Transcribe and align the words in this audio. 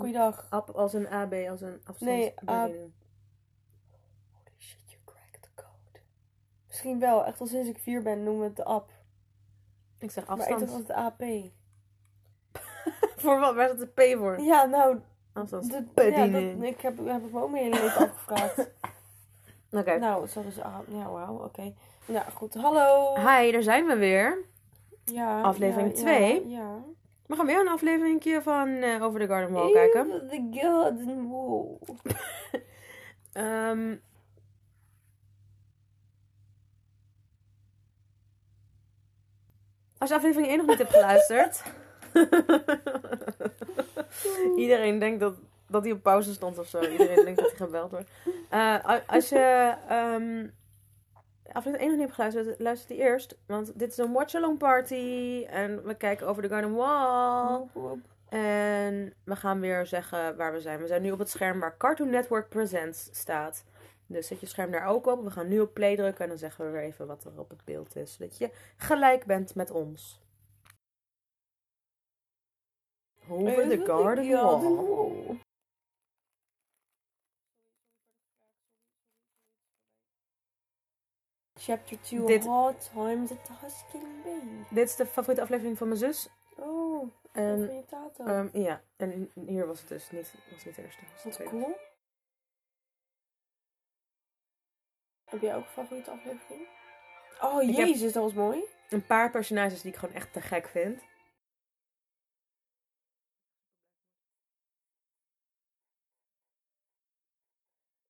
Goeiedag. 0.00 0.46
App 0.50 0.70
als 0.70 0.92
een 0.92 1.08
AB, 1.08 1.34
als 1.50 1.60
een 1.60 1.74
afstands... 1.74 2.00
Nee, 2.00 2.34
Holy 2.44 2.92
shit, 4.58 4.80
you 4.86 5.00
cracked 5.04 5.42
the 5.42 5.48
code. 5.54 6.00
Misschien 6.66 6.98
wel. 6.98 7.24
Echt 7.24 7.40
al 7.40 7.46
sinds 7.46 7.68
ik 7.68 7.78
vier 7.78 8.02
ben 8.02 8.22
noemen 8.22 8.40
we 8.40 8.46
het 8.46 8.56
de 8.56 8.64
app. 8.64 8.90
Ik 9.98 10.10
zeg 10.10 10.26
Maar 10.26 10.36
ik 10.36 10.42
afstand. 10.42 10.60
dacht 10.60 10.90
altijd 10.90 10.98
AP. 10.98 11.50
voor 13.22 13.40
wat? 13.40 13.54
Waar 13.54 13.68
staat 13.68 13.78
de 13.78 13.86
P 14.14 14.18
voor? 14.18 14.40
Ja, 14.40 14.64
nou. 14.64 15.00
Afstands. 15.32 15.68
De, 15.68 15.84
ja, 15.94 16.26
dat, 16.26 16.62
ik 16.62 16.80
heb, 16.80 16.98
heb 17.06 17.24
ik 17.24 17.32
me 17.32 17.42
ook 17.42 17.50
mijn 17.50 17.64
hele 17.64 17.80
leven 17.80 18.00
afgevraagd. 18.00 18.58
Oké. 19.70 19.98
Nou, 19.98 20.26
zo 20.26 20.40
is 20.40 20.60
A. 20.60 20.82
Ja, 20.88 21.10
wauw. 21.10 21.44
Oké. 21.44 21.74
Nou, 22.06 22.30
goed. 22.30 22.54
Hallo. 22.54 23.14
Hi, 23.14 23.52
daar 23.52 23.62
zijn 23.62 23.86
we 23.86 23.96
weer. 23.96 24.44
Ja. 25.04 25.42
Aflevering 25.42 25.90
ja, 25.90 26.00
twee. 26.00 26.48
Ja. 26.48 26.58
ja. 26.58 26.82
We 27.30 27.36
gaan 27.36 27.46
weer 27.46 27.60
een 27.60 27.68
aflevering 27.68 28.40
van 28.42 28.68
eh, 28.68 29.02
Over 29.02 29.20
the 29.26 29.26
Garden 29.26 29.52
Wall 29.52 29.72
kijken. 29.72 30.28
The 30.28 30.48
Garden 30.50 31.28
Wall. 31.28 31.78
Als 39.98 40.08
je 40.08 40.14
aflevering 40.14 40.48
1 40.48 40.56
nog 40.56 40.66
niet 40.66 40.78
hebt 40.78 40.90
geluisterd. 40.90 41.62
Iedereen 44.56 44.98
denkt 44.98 45.20
dat, 45.20 45.34
dat 45.68 45.82
hij 45.82 45.92
op 45.92 46.02
pauze 46.02 46.32
stond 46.32 46.58
of 46.58 46.66
zo. 46.66 46.80
Iedereen 46.80 47.24
denkt 47.24 47.40
dat 47.40 47.48
hij 47.48 47.56
gebeld 47.56 47.90
wordt. 47.90 48.10
Eh, 48.48 48.98
als 49.06 49.28
je 49.28 49.74
ehm, 49.88 50.46
aflevering 51.52 51.80
1 51.80 51.88
nog 51.88 51.98
niet 51.98 52.06
hebt 52.06 52.14
geluisterd, 52.14 52.60
luister 52.60 52.88
die 52.88 52.98
eerst. 52.98 53.38
Want 53.46 53.78
dit 53.78 53.90
is 53.90 53.98
een 53.98 54.12
watch-along 54.12 54.58
party. 54.58 55.46
En 55.48 55.84
we 55.84 55.94
kijken 55.94 56.26
over 56.26 56.42
de 56.42 56.48
Garden 56.48 56.74
Wall. 56.74 57.66
En 58.28 59.14
we 59.24 59.36
gaan 59.36 59.60
weer 59.60 59.86
zeggen 59.86 60.36
waar 60.36 60.52
we 60.52 60.60
zijn. 60.60 60.80
We 60.80 60.86
zijn 60.86 61.02
nu 61.02 61.10
op 61.10 61.18
het 61.18 61.30
scherm 61.30 61.60
waar 61.60 61.76
Cartoon 61.76 62.10
Network 62.10 62.48
Presents 62.48 63.08
staat. 63.12 63.64
Dus 64.06 64.26
zet 64.26 64.40
je 64.40 64.46
scherm 64.46 64.70
daar 64.70 64.86
ook 64.86 65.06
op. 65.06 65.22
We 65.22 65.30
gaan 65.30 65.48
nu 65.48 65.60
op 65.60 65.74
play 65.74 65.96
drukken 65.96 66.22
en 66.22 66.28
dan 66.28 66.38
zeggen 66.38 66.64
we 66.64 66.70
weer 66.70 66.82
even 66.82 67.06
wat 67.06 67.24
er 67.24 67.38
op 67.38 67.50
het 67.50 67.64
beeld 67.64 67.96
is. 67.96 68.12
Zodat 68.12 68.38
je 68.38 68.50
gelijk 68.76 69.24
bent 69.24 69.54
met 69.54 69.70
ons. 69.70 70.20
Over 73.28 73.68
the 73.68 73.84
Garden 73.84 74.30
Wall. 74.30 75.38
Chapter 81.62 82.00
2 82.00 82.26
Dit- 82.26 82.46
Hard 82.46 82.90
Times 82.92 83.30
at 83.30 83.44
the 83.44 83.52
Husking 83.60 84.22
Bay. 84.24 84.66
Dit 84.70 84.88
is 84.88 84.96
de 84.96 85.06
favoriete 85.06 85.42
aflevering 85.42 85.78
van 85.78 85.88
mijn 85.88 86.00
zus. 86.00 86.28
Oh, 86.56 87.10
En, 87.32 87.84
van 88.16 88.26
je 88.26 88.32
ehm, 88.32 88.62
ja, 88.62 88.82
en 88.96 89.30
hier 89.34 89.66
was 89.66 89.80
het 89.80 89.88
dus 89.88 90.10
niet, 90.10 90.34
was 90.50 90.64
niet 90.64 90.74
de 90.74 90.82
eerste. 90.82 91.00
was 91.24 91.38
Wat 91.38 91.48
cool. 91.48 91.76
Heb 95.24 95.40
jij 95.40 95.54
ook 95.56 95.62
een 95.64 95.70
favoriete 95.70 96.10
aflevering? 96.10 96.68
Oh, 97.40 97.62
Ik 97.62 97.76
jezus, 97.76 98.12
dat 98.12 98.22
was 98.22 98.32
mooi. 98.32 98.64
Een 98.88 99.06
paar 99.06 99.30
personages 99.30 99.82
die 99.82 99.92
ik 99.92 99.98
gewoon 99.98 100.14
echt 100.14 100.32
te 100.32 100.40
gek 100.40 100.68
vind. 100.68 101.02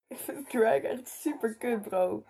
Ik 0.08 0.16
vind 0.18 0.48
Greg 0.48 0.82
echt 0.82 1.08
super 1.08 1.56
kut, 1.56 1.82
bro. 1.82 2.24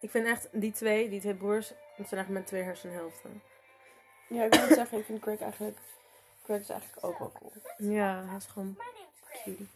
Ik 0.00 0.10
vind 0.10 0.26
echt 0.26 0.48
die 0.52 0.72
twee, 0.72 1.08
die 1.08 1.20
twee 1.20 1.34
broers, 1.34 1.68
dat 1.68 2.08
zijn 2.08 2.20
eigenlijk 2.20 2.30
mijn 2.30 2.44
twee 2.44 2.62
hersenhelften. 2.62 3.42
Ja, 4.28 4.44
ik 4.44 4.54
wil 4.54 4.62
het 4.62 4.74
zeggen, 4.74 4.98
ik 4.98 5.04
vind 5.04 5.22
Greg 5.22 5.40
eigenlijk... 5.40 5.78
Greg 6.44 6.60
is 6.60 6.68
eigenlijk 6.68 7.04
ook 7.04 7.18
wel 7.18 7.32
cool. 7.32 7.52
Ja, 7.76 8.24
hij 8.26 8.36
is 8.36 8.46
gewoon 8.46 8.78
cutie. 9.44 9.68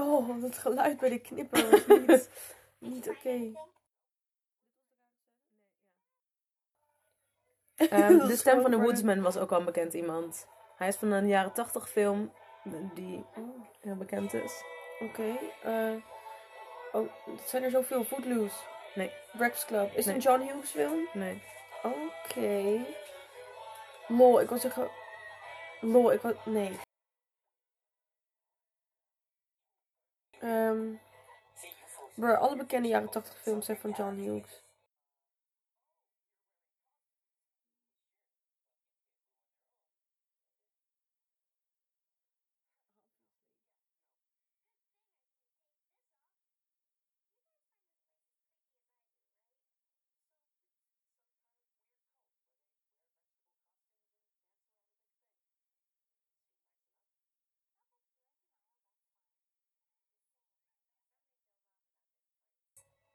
Oh, 0.00 0.40
dat 0.40 0.58
geluid 0.58 0.98
bij 0.98 1.08
de 1.08 1.18
knipper 1.18 1.70
was 1.70 1.86
niet, 1.86 2.30
niet 2.92 3.08
oké. 3.08 3.52
Ehm, 7.90 8.26
de 8.26 8.36
stem 8.36 8.62
van 8.62 8.70
de 8.70 8.76
Woodsman 8.76 9.22
was 9.22 9.36
ook 9.36 9.52
al 9.52 9.58
een 9.58 9.64
bekend 9.64 9.92
iemand. 9.94 10.46
Hij 10.76 10.88
is 10.88 10.96
van 10.96 11.10
een 11.10 11.28
jaren 11.28 11.52
tachtig 11.52 11.88
film 11.88 12.32
die 12.94 13.24
Oh, 13.36 13.66
heel 13.80 13.96
bekend 13.96 14.34
is. 14.34 14.62
Oké. 15.00 15.36
eh, 15.62 15.92
oh, 16.92 17.08
zijn 17.46 17.62
er 17.62 17.70
zoveel. 17.70 18.04
Footloose. 18.04 18.56
Nee. 18.94 19.10
Breakfast 19.32 19.66
Club. 19.66 19.92
Is 19.94 20.04
het 20.04 20.14
een 20.14 20.20
John 20.20 20.40
Hughes 20.40 20.70
film? 20.70 21.08
Nee. 21.12 21.42
Oké. 21.82 22.84
Lol, 24.08 24.40
ik 24.40 24.48
wil 24.48 24.58
zeggen... 24.58 24.88
Lol, 25.80 26.12
ik 26.12 26.20
wil... 26.20 26.34
Nee. 26.44 26.78
Bro, 32.14 32.34
alle 32.34 32.56
bekende 32.56 32.88
jaren 32.88 33.08
80 33.08 33.38
films 33.42 33.66
zijn 33.66 33.76
van 33.76 33.90
John 33.90 34.14
Hughes. 34.14 34.65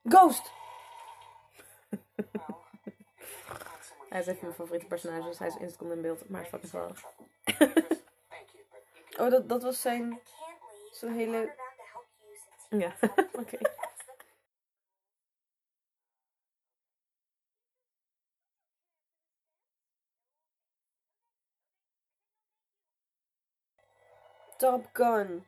Ghost! 0.04 0.52
Hij 4.10 4.20
is 4.20 4.28
even 4.28 4.40
mijn 4.42 4.54
favoriete 4.54 4.86
personage, 4.86 5.28
dus 5.28 5.40
hij 5.40 5.48
is 5.48 5.58
instant 5.58 5.92
in 5.92 6.02
beeld. 6.02 6.30
Maar 6.30 6.46
fucking 6.46 6.72
grappig. 6.72 7.04
Oh, 9.20 9.30
dat, 9.30 9.50
dat 9.50 9.64
was 9.64 9.82
zijn... 9.82 10.22
Zijn 10.92 11.14
hele... 11.14 11.56
Ja. 12.70 12.96
Oké. 13.42 13.58
Top 24.58 24.90
Gun. 24.94 25.48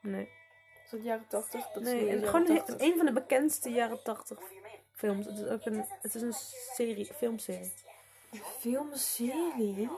Nee. 0.00 0.41
Is 0.92 0.98
dat 0.98 1.06
jaren 1.06 1.26
80? 1.28 1.72
Dat 1.72 1.82
is 1.82 1.88
Nee, 1.88 2.08
en 2.08 2.18
eens 2.18 2.28
gewoon 2.28 2.50
een, 2.50 2.56
80. 2.56 2.80
een 2.80 2.96
van 2.96 3.06
de 3.06 3.12
bekendste 3.12 3.70
jaren 3.70 4.02
80 4.02 4.38
films. 4.92 5.26
Het 5.26 5.38
is 5.38 5.46
ook 5.46 5.64
een, 5.64 5.84
het 6.00 6.14
is 6.14 6.22
een 6.22 6.32
serie, 6.74 7.04
filmserie. 7.04 7.72
Filmserie? 8.60 9.88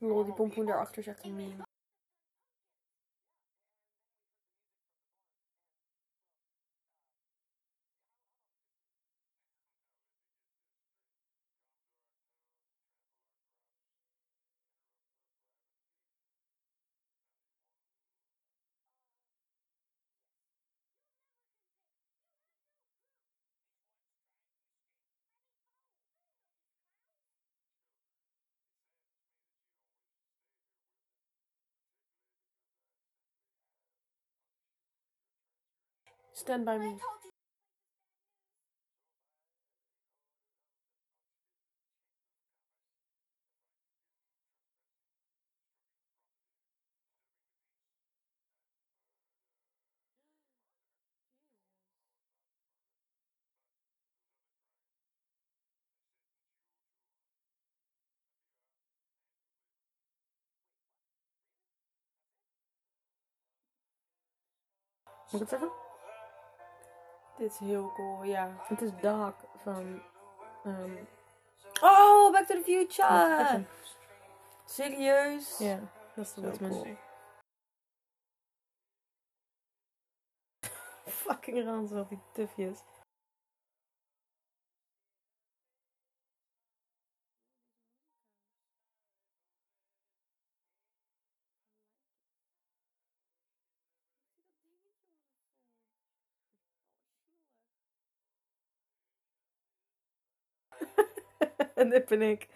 Lol, 0.00 0.24
die 0.24 0.34
pompoen 0.34 0.66
daarachter 0.66 0.98
is 0.98 1.06
echt 1.06 1.24
een 1.24 1.34
meme. 1.34 1.67
Stand 36.38 36.64
by 36.64 36.76
me. 36.76 36.96
Moet 65.30 65.40
ik 65.40 65.40
het 65.40 65.48
zeggen? 65.48 65.87
Dit 67.38 67.50
is 67.52 67.58
heel 67.58 67.92
cool, 67.92 68.22
ja. 68.22 68.56
Het 68.62 68.82
is 68.82 68.90
Dark 69.00 69.36
van... 69.56 70.02
ehm 70.64 70.96
Oh, 71.80 72.32
Back 72.32 72.46
to 72.46 72.54
the 72.54 72.62
Future! 72.62 73.64
Serieus? 74.64 75.58
Ja, 75.58 75.78
dat 76.14 76.24
is 76.24 76.34
de 76.34 76.40
Batman. 76.40 76.70
cool. 76.70 76.96
Fucking 81.06 81.64
ranzig, 81.64 82.08
die 82.08 82.20
tufjes. 82.32 82.78
dit 101.94 102.06
ben 102.06 102.22
ik. 102.22 102.46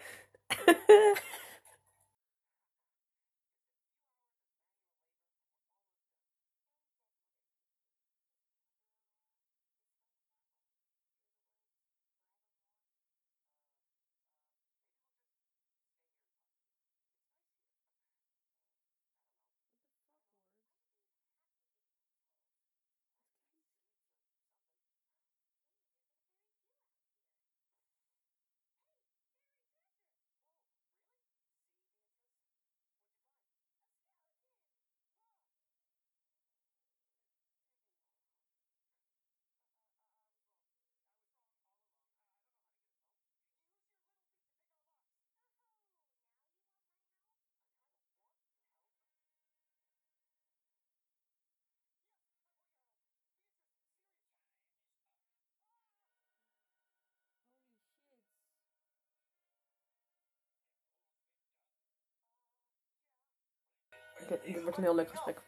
Dit 64.27 64.61
wordt 64.61 64.77
een 64.77 64.83
heel 64.83 64.95
leuk 64.95 65.09
gesprek. 65.09 65.41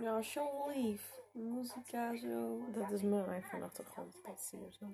Ja, 0.00 0.22
zo 0.22 0.70
lief. 0.74 1.20
Muzika 1.32 2.16
zo. 2.16 2.60
Dat 2.72 2.90
is 2.90 3.02
mijn 3.02 3.32
iPhone 3.34 3.64
achtergrond. 3.64 4.24
Dat 4.24 4.40
zie 4.40 4.60
je 4.60 4.72
zo. 4.72 4.86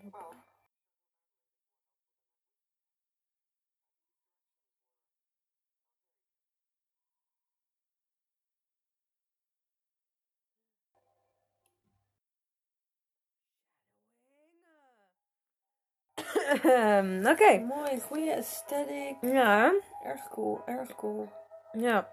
Ehm, 16.62 17.26
Oké. 17.26 17.58
Mooi, 17.58 18.00
goede 18.00 18.34
aesthetic. 18.34 19.16
Ja, 19.20 19.72
Erg 20.04 20.28
cool, 20.28 20.60
erg 20.66 20.94
cool. 20.94 21.28
ja. 21.72 22.08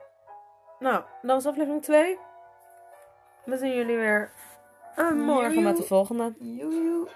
Nou, 0.80 1.04
dat 1.22 1.32
was 1.36 1.46
aflevering 1.46 1.82
2. 1.84 2.20
We 3.46 3.58
zien 3.58 3.76
jullie 3.76 3.96
weer 3.98 4.32
eh, 4.96 5.12
morgen 5.12 5.64
met 5.64 5.78
de 5.78 5.84
volgende. 5.84 6.34
Joejoe. 6.40 7.08